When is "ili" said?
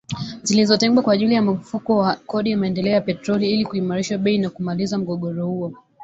3.51-3.65